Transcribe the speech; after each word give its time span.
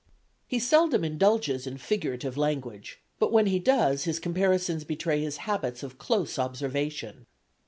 "He 0.47 0.57
seldom 0.57 1.03
indulges 1.03 1.67
in 1.67 1.77
figurative 1.77 2.35
language; 2.35 2.99
but 3.19 3.31
when 3.31 3.45
he 3.45 3.59
does 3.59 4.05
his 4.05 4.19
comparisons 4.19 4.83
betray 4.83 5.21
his 5.21 5.37
habits 5.37 5.83
of 5.83 5.99
close 5.99 6.39
observation. 6.39 7.27